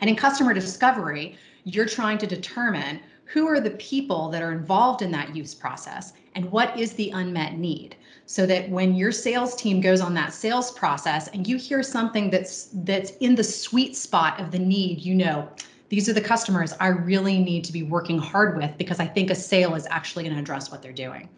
And 0.00 0.10
in 0.10 0.16
customer 0.16 0.52
discovery, 0.52 1.36
you're 1.62 1.86
trying 1.86 2.18
to 2.18 2.26
determine 2.26 3.00
who 3.32 3.48
are 3.48 3.60
the 3.60 3.70
people 3.70 4.28
that 4.28 4.42
are 4.42 4.52
involved 4.52 5.00
in 5.00 5.10
that 5.12 5.34
use 5.34 5.54
process 5.54 6.12
and 6.34 6.50
what 6.50 6.78
is 6.78 6.92
the 6.92 7.10
unmet 7.10 7.56
need? 7.56 7.96
So 8.26 8.46
that 8.46 8.68
when 8.68 8.94
your 8.94 9.10
sales 9.10 9.54
team 9.54 9.80
goes 9.80 10.00
on 10.00 10.14
that 10.14 10.32
sales 10.32 10.70
process 10.72 11.28
and 11.28 11.46
you 11.46 11.56
hear 11.56 11.82
something 11.82 12.30
that's 12.30 12.68
that's 12.72 13.12
in 13.16 13.34
the 13.34 13.44
sweet 13.44 13.96
spot 13.96 14.40
of 14.40 14.50
the 14.50 14.58
need 14.58 15.00
you 15.00 15.14
know 15.14 15.48
these 15.88 16.08
are 16.08 16.14
the 16.14 16.20
customers 16.20 16.72
i 16.80 16.86
really 16.86 17.38
need 17.38 17.64
to 17.64 17.72
be 17.72 17.82
working 17.82 18.18
hard 18.18 18.56
with 18.56 18.70
because 18.78 19.00
i 19.00 19.06
think 19.06 19.28
a 19.28 19.34
sale 19.34 19.74
is 19.74 19.86
actually 19.90 20.24
going 20.24 20.34
to 20.34 20.40
address 20.40 20.70
what 20.70 20.80
they're 20.80 20.92
doing. 20.92 21.28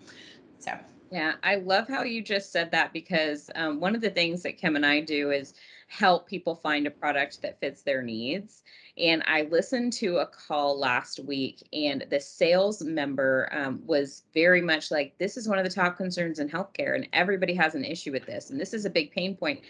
So. 0.59 0.73
Yeah 1.11 1.35
i 1.43 1.57
love 1.57 1.89
how 1.89 2.03
you 2.03 2.23
just 2.23 2.53
said 2.53 2.71
that 2.71 2.93
because 2.93 3.51
um, 3.55 3.81
one 3.81 3.95
of 3.95 4.01
the 4.01 4.11
things 4.11 4.43
that 4.43 4.59
kim 4.59 4.77
and 4.77 4.87
i 4.87 5.01
do 5.01 5.31
is 5.31 5.55
help 5.89 6.29
people 6.29 6.55
find 6.55 6.87
a 6.87 6.91
product 6.91 7.43
that 7.43 7.59
fits 7.61 7.83
their 7.83 8.03
needs 8.03 8.63
and 8.97 9.25
I 9.27 9.43
listened 9.43 9.93
to 9.95 10.19
a 10.19 10.27
call 10.27 10.79
last 10.79 11.19
week, 11.21 11.67
and 11.73 12.07
the 12.11 12.21
sales 12.21 12.83
member 12.83 13.49
um, 13.53 13.83
was 13.85 14.23
very 14.33 14.61
much 14.61 14.91
like, 14.91 15.19
This 15.19 15.37
is 15.37 15.49
one 15.49 15.59
of 15.59 15.65
the 15.65 15.71
top 15.71 15.97
concerns 15.97 16.39
in 16.39 16.49
healthcare, 16.49 16.95
and 16.95 17.09
everybody 17.13 17.55
has 17.55 17.75
an 17.75 17.85
issue 17.85 18.13
with 18.13 18.27
this. 18.27 18.51
And 18.51 18.61
this 18.61 18.73
is 18.73 18.85
a 18.85 18.91
big 18.91 19.11
pain 19.11 19.37
point. 19.37 19.61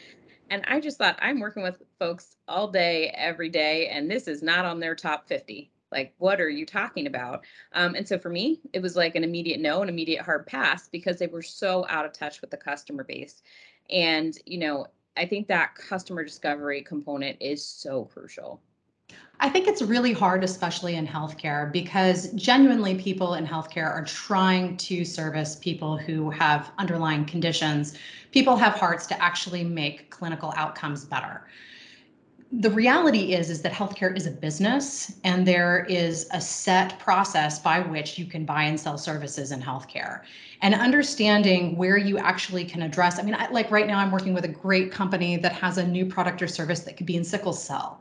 And 0.50 0.62
I 0.68 0.78
just 0.78 0.98
thought, 0.98 1.18
I'm 1.22 1.40
working 1.40 1.62
with 1.62 1.82
folks 1.98 2.36
all 2.48 2.68
day, 2.68 3.08
every 3.16 3.48
day, 3.48 3.88
and 3.88 4.10
this 4.10 4.28
is 4.28 4.42
not 4.42 4.66
on 4.66 4.80
their 4.80 4.94
top 4.94 5.26
50 5.26 5.70
like 5.92 6.12
what 6.18 6.40
are 6.40 6.48
you 6.48 6.66
talking 6.66 7.06
about 7.06 7.44
um, 7.72 7.94
and 7.94 8.06
so 8.06 8.18
for 8.18 8.28
me 8.28 8.60
it 8.72 8.82
was 8.82 8.96
like 8.96 9.14
an 9.14 9.22
immediate 9.22 9.60
no 9.60 9.80
an 9.80 9.88
immediate 9.88 10.22
hard 10.22 10.46
pass 10.46 10.88
because 10.88 11.18
they 11.18 11.26
were 11.26 11.42
so 11.42 11.86
out 11.88 12.04
of 12.04 12.12
touch 12.12 12.40
with 12.40 12.50
the 12.50 12.56
customer 12.56 13.04
base 13.04 13.42
and 13.90 14.38
you 14.44 14.58
know 14.58 14.86
i 15.16 15.24
think 15.24 15.46
that 15.46 15.74
customer 15.74 16.24
discovery 16.24 16.82
component 16.82 17.36
is 17.40 17.64
so 17.64 18.06
crucial 18.06 18.60
I 19.40 19.48
think 19.48 19.66
it's 19.66 19.82
really 19.82 20.12
hard, 20.12 20.44
especially 20.44 20.94
in 20.94 21.06
healthcare, 21.06 21.70
because 21.70 22.30
genuinely 22.32 22.94
people 22.94 23.34
in 23.34 23.46
healthcare 23.46 23.90
are 23.90 24.04
trying 24.04 24.76
to 24.78 25.04
service 25.04 25.56
people 25.56 25.96
who 25.96 26.30
have 26.30 26.70
underlying 26.78 27.24
conditions. 27.24 27.98
People 28.32 28.56
have 28.56 28.74
hearts 28.74 29.06
to 29.08 29.22
actually 29.22 29.64
make 29.64 30.10
clinical 30.10 30.54
outcomes 30.56 31.04
better. 31.04 31.46
The 32.52 32.70
reality 32.70 33.34
is 33.34 33.50
is 33.50 33.62
that 33.62 33.72
healthcare 33.72 34.16
is 34.16 34.26
a 34.26 34.30
business 34.30 35.16
and 35.24 35.44
there 35.44 35.84
is 35.88 36.28
a 36.30 36.40
set 36.40 36.98
process 37.00 37.58
by 37.58 37.80
which 37.80 38.16
you 38.16 38.26
can 38.26 38.44
buy 38.44 38.62
and 38.62 38.78
sell 38.78 38.96
services 38.96 39.50
in 39.50 39.60
healthcare. 39.60 40.22
And 40.62 40.72
understanding 40.72 41.76
where 41.76 41.96
you 41.96 42.16
actually 42.16 42.64
can 42.64 42.82
address, 42.82 43.18
I 43.18 43.22
mean, 43.22 43.34
I, 43.34 43.50
like 43.50 43.72
right 43.72 43.88
now 43.88 43.98
I'm 43.98 44.12
working 44.12 44.34
with 44.34 44.44
a 44.44 44.48
great 44.48 44.92
company 44.92 45.36
that 45.38 45.52
has 45.52 45.78
a 45.78 45.86
new 45.86 46.06
product 46.06 46.40
or 46.40 46.46
service 46.46 46.80
that 46.80 46.96
could 46.96 47.06
be 47.06 47.16
in 47.16 47.24
sickle 47.24 47.52
cell 47.52 48.00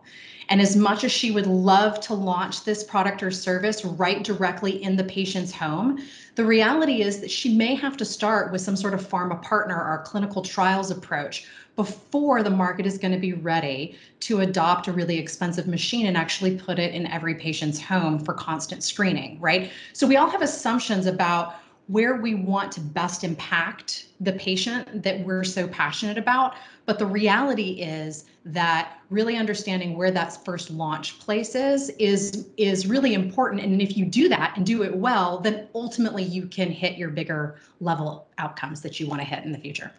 and 0.53 0.61
as 0.61 0.75
much 0.75 1.03
as 1.03 1.11
she 1.11 1.31
would 1.31 1.47
love 1.47 1.99
to 1.99 2.13
launch 2.13 2.63
this 2.63 2.83
product 2.83 3.23
or 3.23 3.31
service 3.31 3.83
right 3.83 4.23
directly 4.23 4.83
in 4.83 4.95
the 4.95 5.03
patient's 5.03 5.51
home, 5.51 5.97
the 6.35 6.45
reality 6.45 7.01
is 7.01 7.19
that 7.21 7.31
she 7.31 7.57
may 7.57 7.73
have 7.73 7.97
to 7.97 8.05
start 8.05 8.51
with 8.51 8.61
some 8.61 8.75
sort 8.75 8.93
of 8.93 9.01
pharma 9.01 9.41
partner 9.41 9.75
or 9.75 10.03
clinical 10.05 10.43
trials 10.43 10.91
approach 10.91 11.47
before 11.75 12.43
the 12.43 12.51
market 12.51 12.85
is 12.85 12.99
going 12.99 13.11
to 13.11 13.19
be 13.19 13.33
ready 13.33 13.97
to 14.19 14.41
adopt 14.41 14.87
a 14.87 14.91
really 14.91 15.17
expensive 15.17 15.65
machine 15.65 16.05
and 16.05 16.15
actually 16.15 16.55
put 16.55 16.77
it 16.77 16.93
in 16.93 17.07
every 17.07 17.33
patient's 17.33 17.81
home 17.81 18.23
for 18.23 18.35
constant 18.35 18.83
screening, 18.83 19.39
right? 19.41 19.71
So 19.93 20.05
we 20.05 20.17
all 20.17 20.29
have 20.29 20.43
assumptions 20.43 21.07
about 21.07 21.55
where 21.87 22.15
we 22.15 22.33
want 22.33 22.71
to 22.71 22.79
best 22.79 23.23
impact 23.23 24.07
the 24.21 24.31
patient 24.33 25.03
that 25.03 25.19
we're 25.25 25.43
so 25.43 25.67
passionate 25.67 26.17
about. 26.17 26.55
But 26.85 26.97
the 26.97 27.05
reality 27.05 27.81
is 27.81 28.25
that 28.45 28.97
really 29.09 29.37
understanding 29.37 29.97
where 29.97 30.11
that 30.11 30.43
first 30.43 30.69
launch 30.69 31.19
place 31.19 31.55
is 31.55 31.89
is 31.99 32.47
is 32.57 32.87
really 32.87 33.13
important. 33.13 33.61
And 33.61 33.81
if 33.81 33.97
you 33.97 34.05
do 34.05 34.29
that 34.29 34.53
and 34.55 34.65
do 34.65 34.83
it 34.83 34.95
well, 34.95 35.39
then 35.39 35.67
ultimately 35.75 36.23
you 36.23 36.47
can 36.47 36.69
hit 36.69 36.97
your 36.97 37.09
bigger 37.09 37.59
level 37.79 38.27
outcomes 38.37 38.81
that 38.81 38.99
you 38.99 39.07
want 39.07 39.21
to 39.21 39.27
hit 39.27 39.43
in 39.43 39.51
the 39.51 39.57
future. 39.57 39.91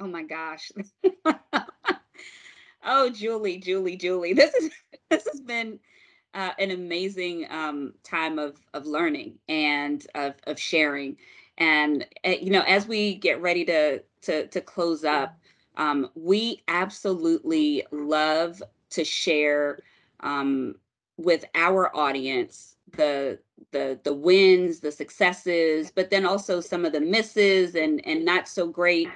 Oh 0.00 0.06
my 0.06 0.22
gosh. 0.22 0.70
oh, 2.84 3.10
Julie, 3.10 3.58
Julie, 3.58 3.96
Julie. 3.96 4.32
This 4.32 4.54
is 4.54 4.70
this 5.10 5.26
has 5.30 5.40
been 5.40 5.78
uh, 6.34 6.50
an 6.58 6.70
amazing 6.70 7.46
um, 7.50 7.94
time 8.04 8.38
of 8.38 8.56
of 8.74 8.86
learning 8.86 9.38
and 9.48 10.06
of 10.14 10.34
of 10.46 10.58
sharing. 10.58 11.16
And 11.58 12.06
uh, 12.24 12.30
you 12.40 12.50
know, 12.50 12.62
as 12.62 12.86
we 12.86 13.14
get 13.14 13.40
ready 13.40 13.64
to 13.66 14.02
to 14.22 14.46
to 14.46 14.60
close 14.60 15.04
up, 15.04 15.38
um, 15.76 16.10
we 16.14 16.62
absolutely 16.68 17.84
love 17.90 18.62
to 18.90 19.04
share 19.04 19.78
um, 20.20 20.74
with 21.16 21.44
our 21.54 21.94
audience 21.96 22.76
the 22.96 23.38
the 23.72 23.98
the 24.04 24.14
wins, 24.14 24.80
the 24.80 24.92
successes, 24.92 25.90
but 25.90 26.10
then 26.10 26.24
also 26.26 26.60
some 26.60 26.84
of 26.84 26.92
the 26.92 27.00
misses 27.00 27.74
and 27.74 28.04
and 28.06 28.24
not 28.24 28.48
so 28.48 28.66
great 28.66 29.08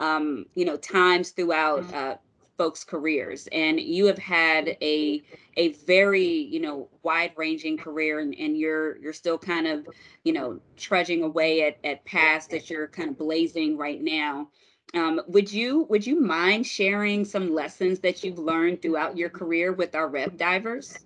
um, 0.00 0.46
you 0.54 0.64
know 0.64 0.76
times 0.76 1.30
throughout 1.30 1.82
mm-hmm. 1.82 1.94
uh, 1.94 2.14
folks' 2.58 2.84
careers. 2.84 3.48
And 3.52 3.80
you 3.80 4.06
have 4.06 4.18
had 4.18 4.76
a 4.82 5.22
a 5.56 5.72
very 5.86 6.26
you 6.26 6.60
know 6.60 6.88
wide 7.02 7.32
ranging 7.36 7.78
career, 7.78 8.20
and, 8.20 8.34
and 8.38 8.58
you're 8.58 8.98
you're 8.98 9.12
still 9.14 9.38
kind 9.38 9.66
of 9.66 9.88
you 10.24 10.32
know 10.32 10.60
trudging 10.76 11.22
away 11.22 11.62
at 11.62 11.78
at 11.84 12.04
paths 12.04 12.48
that 12.48 12.68
you're 12.68 12.88
kind 12.88 13.10
of 13.10 13.18
blazing 13.18 13.78
right 13.78 14.02
now. 14.02 14.48
Um, 14.94 15.20
would 15.28 15.52
you 15.52 15.86
would 15.88 16.06
you 16.06 16.20
mind 16.20 16.66
sharing 16.66 17.24
some 17.24 17.54
lessons 17.54 18.00
that 18.00 18.24
you've 18.24 18.38
learned 18.38 18.82
throughout 18.82 19.16
your 19.16 19.30
career 19.30 19.72
with 19.72 19.94
our 19.94 20.08
rev 20.08 20.36
divers? 20.36 20.98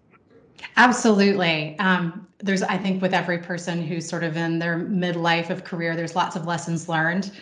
Absolutely. 0.76 1.76
Um, 1.78 2.26
there's, 2.38 2.62
I 2.62 2.78
think, 2.78 3.02
with 3.02 3.14
every 3.14 3.38
person 3.38 3.82
who's 3.82 4.09
sort 4.09 4.25
of 4.25 4.37
in 4.37 4.59
their 4.59 4.78
midlife 4.78 5.50
of 5.50 5.64
career, 5.64 5.97
there's 5.97 6.14
lots 6.14 6.37
of 6.37 6.47
lessons 6.47 6.88
learned. 6.88 7.32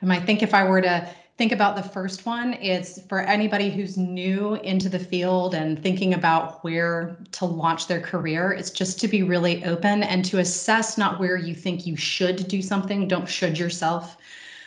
And 0.00 0.12
I 0.12 0.20
think 0.20 0.42
if 0.42 0.54
I 0.54 0.64
were 0.64 0.80
to 0.80 1.08
think 1.38 1.52
about 1.52 1.76
the 1.76 1.82
first 1.82 2.26
one, 2.26 2.54
it's 2.54 3.00
for 3.02 3.20
anybody 3.20 3.70
who's 3.70 3.96
new 3.96 4.54
into 4.56 4.88
the 4.88 4.98
field 4.98 5.54
and 5.54 5.82
thinking 5.82 6.14
about 6.14 6.62
where 6.62 7.16
to 7.32 7.46
launch 7.46 7.86
their 7.86 8.00
career, 8.00 8.52
it's 8.52 8.70
just 8.70 9.00
to 9.00 9.08
be 9.08 9.22
really 9.22 9.64
open 9.64 10.02
and 10.02 10.24
to 10.26 10.38
assess 10.38 10.98
not 10.98 11.18
where 11.18 11.36
you 11.36 11.54
think 11.54 11.86
you 11.86 11.96
should 11.96 12.46
do 12.48 12.60
something, 12.60 13.08
don't 13.08 13.28
should 13.28 13.58
yourself, 13.58 14.18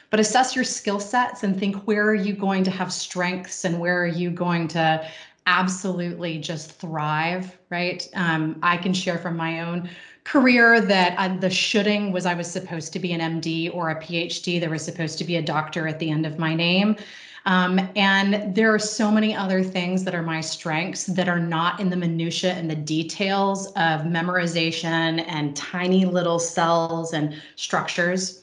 but 0.10 0.19
assess 0.19 0.55
your 0.55 0.65
skill 0.65 1.00
sets 1.00 1.43
and 1.43 1.60
think 1.60 1.75
where 1.88 2.05
are 2.07 2.15
you 2.15 2.34
going 2.34 2.63
to 2.63 2.72
have 2.72 2.91
strengths 2.91 3.63
and 3.63 3.79
where 3.79 4.01
are 4.01 4.07
you 4.07 4.31
going 4.31 4.67
to 4.69 5.07
absolutely 5.48 6.39
just 6.39 6.72
thrive, 6.72 7.55
right? 7.69 8.10
Um, 8.15 8.57
I 8.63 8.77
can 8.77 8.93
share 8.93 9.19
from 9.19 9.38
my 9.38 9.62
own 9.62 9.89
career 10.25 10.82
that 10.82 11.17
I, 11.17 11.29
the 11.29 11.50
shoulding 11.50 12.12
was 12.12 12.25
I 12.25 12.34
was 12.34 12.51
supposed 12.51 12.91
to 12.94 13.00
be 13.00 13.13
an 13.13 13.22
MD 13.22 13.74
or 13.74 13.91
a 13.91 13.96
PhD. 13.96 14.60
There 14.60 14.70
was 14.70 14.84
supposed 14.84 15.17
to 15.20 15.24
be 15.24 15.38
a 15.38 15.41
doctor 15.41 15.88
at 15.88 16.00
the 16.00 16.10
end 16.12 16.25
of 16.25 16.38
my 16.38 16.53
name. 16.53 16.98
Um, 17.46 17.79
and 17.96 18.55
there 18.55 18.74
are 18.74 18.79
so 18.79 19.12
many 19.12 19.36
other 19.36 19.63
things 19.63 20.03
that 20.03 20.15
are 20.15 20.24
my 20.24 20.41
strengths 20.41 21.05
that 21.05 21.29
are 21.29 21.39
not 21.39 21.79
in 21.79 21.91
the 21.91 21.96
minutia 21.96 22.53
and 22.53 22.70
the 22.70 22.75
details 22.75 23.67
of 23.67 24.01
memorization 24.01 25.24
and 25.27 25.55
tiny 25.55 26.05
little 26.05 26.39
cells 26.39 27.13
and 27.13 27.39
structures. 27.55 28.41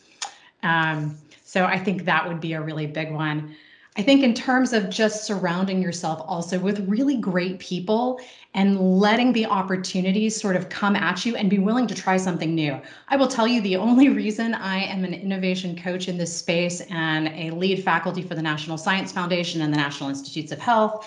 Um, 0.63 1.19
so 1.45 1.65
I 1.65 1.79
think 1.79 2.05
that 2.05 2.27
would 2.27 2.41
be 2.41 2.53
a 2.53 2.61
really 2.61 2.87
big 2.87 3.13
one. 3.13 3.57
I 3.95 4.01
think 4.01 4.23
in 4.23 4.33
terms 4.33 4.73
of 4.73 4.89
just 4.89 5.25
surrounding 5.25 5.83
yourself 5.83 6.23
also 6.25 6.59
with 6.59 6.89
really 6.89 7.17
great 7.17 7.59
people 7.59 8.21
and 8.55 8.99
letting 8.99 9.35
the 9.35 9.45
opportunities 9.45 10.41
sort 10.41 10.57
of 10.57 10.71
come 10.71 10.97
at 10.97 11.27
you 11.27 11.37
and 11.37 11.51
be 11.51 11.59
willing 11.59 11.87
to 11.89 11.95
try 11.95 12.17
something 12.17 12.55
new. 12.55 12.81
I 13.09 13.17
will 13.17 13.29
tell 13.29 13.47
you 13.47 13.61
the 13.61 13.77
only 13.77 14.09
reason 14.09 14.55
I 14.55 14.79
am 14.79 15.05
an 15.05 15.13
innovation 15.13 15.77
coach 15.77 16.09
in 16.09 16.17
this 16.17 16.35
space 16.35 16.81
and 16.89 17.29
a 17.29 17.51
lead 17.55 17.85
faculty 17.85 18.23
for 18.23 18.35
the 18.35 18.41
National 18.41 18.79
Science 18.79 19.13
Foundation 19.13 19.61
and 19.61 19.71
the 19.71 19.79
National 19.79 20.09
Institutes 20.09 20.53
of 20.53 20.59
Health 20.59 21.07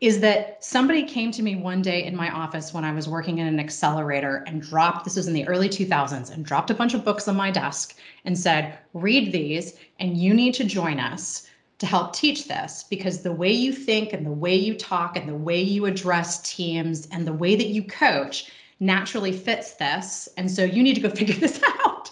is 0.00 0.20
that 0.20 0.64
somebody 0.64 1.02
came 1.02 1.32
to 1.32 1.42
me 1.42 1.56
one 1.56 1.82
day 1.82 2.04
in 2.04 2.14
my 2.14 2.30
office 2.30 2.72
when 2.72 2.84
I 2.84 2.92
was 2.92 3.08
working 3.08 3.38
in 3.38 3.48
an 3.48 3.58
accelerator 3.58 4.44
and 4.46 4.62
dropped, 4.62 5.04
this 5.04 5.16
was 5.16 5.26
in 5.26 5.34
the 5.34 5.46
early 5.48 5.68
2000s, 5.68 6.32
and 6.32 6.44
dropped 6.44 6.70
a 6.70 6.74
bunch 6.74 6.94
of 6.94 7.04
books 7.04 7.26
on 7.26 7.36
my 7.36 7.50
desk 7.50 7.98
and 8.24 8.38
said, 8.38 8.78
read 8.94 9.32
these, 9.32 9.74
and 9.98 10.16
you 10.16 10.32
need 10.32 10.54
to 10.54 10.64
join 10.64 11.00
us 11.00 11.48
to 11.80 11.86
help 11.86 12.12
teach 12.12 12.46
this 12.46 12.84
because 12.88 13.22
the 13.22 13.32
way 13.32 13.50
you 13.50 13.72
think 13.72 14.12
and 14.12 14.24
the 14.24 14.30
way 14.30 14.54
you 14.54 14.74
talk 14.74 15.16
and 15.16 15.26
the 15.26 15.34
way 15.34 15.60
you 15.60 15.86
address 15.86 16.40
teams 16.42 17.08
and 17.10 17.26
the 17.26 17.32
way 17.32 17.56
that 17.56 17.68
you 17.68 17.82
coach 17.82 18.52
naturally 18.80 19.32
fits 19.32 19.72
this. 19.72 20.28
And 20.36 20.50
so 20.50 20.62
you 20.62 20.82
need 20.82 20.94
to 20.94 21.00
go 21.00 21.10
figure 21.14 21.34
this 21.34 21.60
out. 21.80 22.10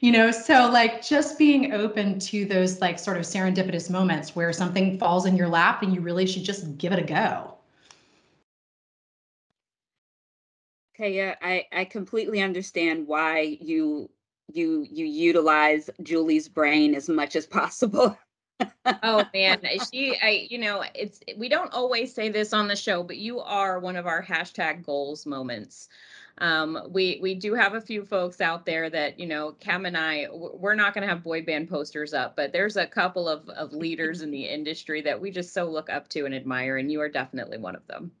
You 0.00 0.12
know, 0.12 0.30
so 0.30 0.70
like 0.70 1.02
just 1.02 1.36
being 1.36 1.72
open 1.72 2.20
to 2.20 2.44
those 2.44 2.80
like 2.80 3.00
sort 3.00 3.16
of 3.16 3.24
serendipitous 3.24 3.90
moments 3.90 4.36
where 4.36 4.52
something 4.52 4.96
falls 4.98 5.26
in 5.26 5.36
your 5.36 5.48
lap 5.48 5.82
and 5.82 5.92
you 5.92 6.00
really 6.00 6.24
should 6.24 6.44
just 6.44 6.78
give 6.78 6.92
it 6.92 7.00
a 7.00 7.02
go. 7.02 7.54
Okay, 10.94 11.16
yeah, 11.16 11.34
I, 11.42 11.66
I 11.72 11.84
completely 11.84 12.40
understand 12.40 13.08
why 13.08 13.58
you 13.60 14.10
you 14.52 14.86
you 14.88 15.04
utilize 15.04 15.90
Julie's 16.02 16.48
brain 16.48 16.94
as 16.94 17.08
much 17.08 17.34
as 17.34 17.46
possible. 17.46 18.16
oh 19.02 19.24
man, 19.34 19.60
she 19.90 20.18
I 20.20 20.46
you 20.50 20.58
know, 20.58 20.84
it's 20.94 21.20
we 21.36 21.48
don't 21.48 21.72
always 21.72 22.14
say 22.14 22.28
this 22.28 22.52
on 22.52 22.68
the 22.68 22.76
show, 22.76 23.02
but 23.02 23.16
you 23.16 23.40
are 23.40 23.78
one 23.78 23.96
of 23.96 24.06
our 24.06 24.22
hashtag 24.22 24.84
goals 24.84 25.26
moments. 25.26 25.88
Um, 26.40 26.78
we 26.90 27.18
we 27.20 27.34
do 27.34 27.54
have 27.54 27.74
a 27.74 27.80
few 27.80 28.04
folks 28.04 28.40
out 28.40 28.64
there 28.64 28.88
that 28.90 29.18
you 29.18 29.26
know 29.26 29.52
Kim 29.58 29.86
and 29.86 29.96
i 29.96 30.28
we're 30.30 30.76
not 30.76 30.94
going 30.94 31.02
to 31.02 31.12
have 31.12 31.24
boy 31.24 31.42
band 31.42 31.68
posters 31.68 32.14
up 32.14 32.36
but 32.36 32.52
there's 32.52 32.76
a 32.76 32.86
couple 32.86 33.28
of, 33.28 33.48
of 33.48 33.72
leaders 33.72 34.22
in 34.22 34.30
the 34.30 34.44
industry 34.48 35.00
that 35.02 35.20
we 35.20 35.32
just 35.32 35.52
so 35.52 35.64
look 35.64 35.90
up 35.90 36.08
to 36.10 36.26
and 36.26 36.34
admire 36.34 36.76
and 36.76 36.92
you 36.92 37.00
are 37.00 37.08
definitely 37.08 37.58
one 37.58 37.74
of 37.74 37.84
them 37.88 38.12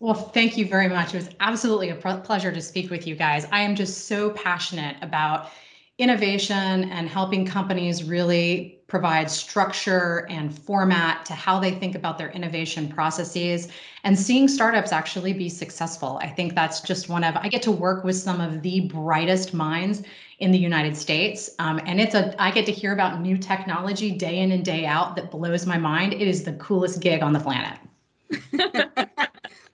well, 0.00 0.14
thank 0.14 0.56
you 0.56 0.66
very 0.66 0.88
much. 0.88 1.14
It 1.14 1.18
was 1.18 1.28
absolutely 1.40 1.90
a 1.90 1.94
pleasure 1.94 2.50
to 2.50 2.62
speak 2.62 2.90
with 2.90 3.06
you 3.06 3.14
guys. 3.14 3.46
I 3.52 3.60
am 3.60 3.74
just 3.74 4.06
so 4.06 4.30
passionate 4.30 4.96
about 5.02 5.50
innovation 5.98 6.90
and 6.90 7.06
helping 7.06 7.44
companies 7.44 8.02
really 8.02 8.79
provide 8.90 9.30
structure 9.30 10.26
and 10.28 10.52
format 10.52 11.24
to 11.24 11.32
how 11.32 11.60
they 11.60 11.70
think 11.70 11.94
about 11.94 12.18
their 12.18 12.30
innovation 12.30 12.88
processes 12.88 13.68
and 14.02 14.18
seeing 14.18 14.48
startups 14.48 14.90
actually 14.90 15.32
be 15.32 15.48
successful. 15.48 16.18
I 16.20 16.26
think 16.26 16.56
that's 16.56 16.80
just 16.80 17.08
one 17.08 17.22
of, 17.22 17.36
I 17.36 17.48
get 17.48 17.62
to 17.62 17.70
work 17.70 18.02
with 18.02 18.16
some 18.16 18.40
of 18.40 18.62
the 18.62 18.80
brightest 18.88 19.54
minds 19.54 20.02
in 20.40 20.50
the 20.50 20.58
United 20.58 20.96
States. 20.96 21.50
Um, 21.60 21.80
and 21.86 22.00
it's 22.00 22.16
a, 22.16 22.34
I 22.42 22.50
get 22.50 22.66
to 22.66 22.72
hear 22.72 22.92
about 22.92 23.20
new 23.20 23.38
technology 23.38 24.10
day 24.10 24.40
in 24.40 24.50
and 24.50 24.64
day 24.64 24.86
out 24.86 25.14
that 25.16 25.30
blows 25.30 25.66
my 25.66 25.78
mind. 25.78 26.12
It 26.12 26.26
is 26.26 26.42
the 26.42 26.54
coolest 26.54 27.00
gig 27.00 27.22
on 27.22 27.32
the 27.32 27.40
planet. 27.40 27.78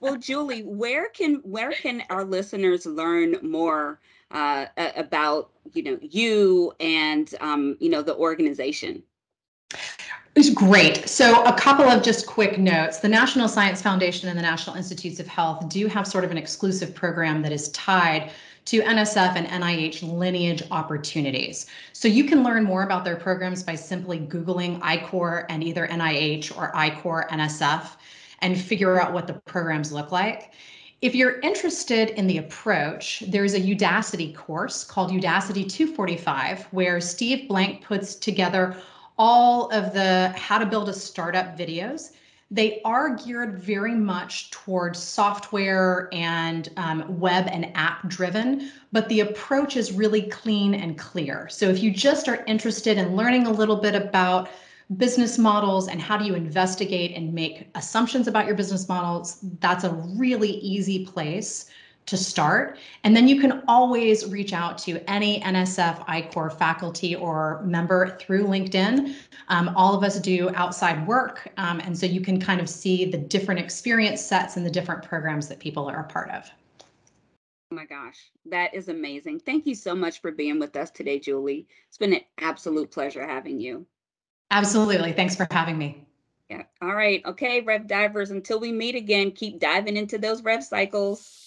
well, 0.00 0.16
Julie, 0.16 0.62
where 0.62 1.08
can, 1.08 1.36
where 1.36 1.72
can 1.72 2.02
our 2.10 2.24
listeners 2.24 2.84
learn 2.84 3.36
more 3.42 3.98
uh, 4.30 4.66
about 4.96 5.50
you 5.72 5.82
know 5.82 5.98
you 6.00 6.72
and 6.80 7.34
um, 7.40 7.76
you 7.80 7.88
know 7.88 8.02
the 8.02 8.16
organization 8.16 9.02
it's 10.36 10.50
great. 10.50 11.08
So, 11.08 11.42
a 11.44 11.58
couple 11.58 11.86
of 11.86 12.02
just 12.02 12.26
quick 12.26 12.58
notes. 12.58 12.98
The 12.98 13.08
National 13.08 13.48
Science 13.48 13.80
Foundation 13.80 14.28
and 14.28 14.36
the 14.36 14.42
National 14.42 14.76
Institutes 14.76 15.18
of 15.18 15.26
Health 15.26 15.66
do 15.70 15.86
have 15.86 16.06
sort 16.06 16.24
of 16.24 16.30
an 16.30 16.36
exclusive 16.36 16.94
program 16.94 17.40
that 17.40 17.52
is 17.52 17.70
tied 17.70 18.32
to 18.66 18.82
NSF 18.82 19.34
and 19.34 19.46
NIH 19.46 20.02
lineage 20.02 20.62
opportunities. 20.70 21.66
So, 21.94 22.06
you 22.06 22.24
can 22.24 22.42
learn 22.42 22.64
more 22.64 22.82
about 22.82 23.02
their 23.02 23.16
programs 23.16 23.62
by 23.62 23.76
simply 23.76 24.18
Googling 24.18 24.78
I-Corps 24.82 25.46
and 25.48 25.64
either 25.64 25.88
NIH 25.88 26.54
or 26.54 26.70
I-Corps 26.76 27.26
NSF 27.30 27.96
and 28.40 28.60
figure 28.60 29.00
out 29.00 29.14
what 29.14 29.26
the 29.26 29.40
programs 29.46 29.90
look 29.90 30.12
like. 30.12 30.52
If 31.02 31.14
you're 31.14 31.40
interested 31.40 32.10
in 32.10 32.26
the 32.26 32.38
approach, 32.38 33.22
there's 33.28 33.52
a 33.52 33.60
Udacity 33.60 34.34
course 34.34 34.82
called 34.82 35.10
Udacity 35.10 35.68
245, 35.68 36.68
where 36.70 37.02
Steve 37.02 37.48
Blank 37.48 37.84
puts 37.84 38.14
together 38.14 38.74
all 39.18 39.70
of 39.72 39.92
the 39.92 40.32
how 40.36 40.58
to 40.58 40.64
build 40.64 40.88
a 40.88 40.94
startup 40.94 41.56
videos. 41.56 42.12
They 42.50 42.80
are 42.82 43.14
geared 43.14 43.58
very 43.58 43.94
much 43.94 44.50
towards 44.50 44.98
software 44.98 46.08
and 46.12 46.70
um, 46.78 47.20
web 47.20 47.46
and 47.48 47.70
app 47.74 48.08
driven, 48.08 48.70
but 48.90 49.08
the 49.10 49.20
approach 49.20 49.76
is 49.76 49.92
really 49.92 50.22
clean 50.22 50.74
and 50.74 50.96
clear. 50.96 51.48
So 51.50 51.68
if 51.68 51.82
you 51.82 51.90
just 51.90 52.26
are 52.26 52.42
interested 52.46 52.96
in 52.96 53.16
learning 53.16 53.46
a 53.46 53.52
little 53.52 53.76
bit 53.76 53.94
about 53.94 54.48
business 54.96 55.36
models 55.36 55.88
and 55.88 56.00
how 56.00 56.16
do 56.16 56.24
you 56.24 56.34
investigate 56.34 57.12
and 57.16 57.32
make 57.32 57.68
assumptions 57.74 58.28
about 58.28 58.46
your 58.46 58.54
business 58.54 58.88
models, 58.88 59.38
that's 59.60 59.84
a 59.84 59.90
really 60.16 60.50
easy 60.50 61.04
place 61.04 61.70
to 62.06 62.16
start. 62.16 62.78
And 63.02 63.16
then 63.16 63.26
you 63.26 63.40
can 63.40 63.64
always 63.66 64.26
reach 64.26 64.52
out 64.52 64.78
to 64.78 64.98
any 65.10 65.40
NSF 65.40 66.04
I-Corps 66.06 66.50
faculty 66.50 67.16
or 67.16 67.62
member 67.64 68.16
through 68.20 68.44
LinkedIn. 68.44 69.14
Um, 69.48 69.72
all 69.74 69.94
of 69.96 70.04
us 70.04 70.20
do 70.20 70.50
outside 70.54 71.04
work. 71.06 71.48
Um, 71.56 71.80
and 71.80 71.98
so 71.98 72.06
you 72.06 72.20
can 72.20 72.40
kind 72.40 72.60
of 72.60 72.68
see 72.68 73.04
the 73.04 73.18
different 73.18 73.58
experience 73.58 74.24
sets 74.24 74.56
and 74.56 74.64
the 74.64 74.70
different 74.70 75.02
programs 75.02 75.48
that 75.48 75.58
people 75.58 75.90
are 75.90 76.00
a 76.00 76.04
part 76.04 76.30
of. 76.30 76.48
Oh 77.72 77.74
my 77.74 77.86
gosh, 77.86 78.30
that 78.44 78.72
is 78.72 78.88
amazing. 78.88 79.40
Thank 79.40 79.66
you 79.66 79.74
so 79.74 79.92
much 79.92 80.20
for 80.20 80.30
being 80.30 80.60
with 80.60 80.76
us 80.76 80.92
today, 80.92 81.18
Julie. 81.18 81.66
It's 81.88 81.98
been 81.98 82.14
an 82.14 82.20
absolute 82.38 82.92
pleasure 82.92 83.26
having 83.26 83.58
you. 83.58 83.84
Absolutely. 84.50 85.12
Thanks 85.12 85.36
for 85.36 85.46
having 85.50 85.78
me. 85.78 86.06
Yeah. 86.48 86.62
All 86.80 86.94
right. 86.94 87.22
Okay, 87.24 87.60
Rev 87.60 87.86
Divers, 87.86 88.30
until 88.30 88.60
we 88.60 88.70
meet 88.70 88.94
again, 88.94 89.32
keep 89.32 89.58
diving 89.58 89.96
into 89.96 90.18
those 90.18 90.42
Rev 90.42 90.62
cycles. 90.62 91.45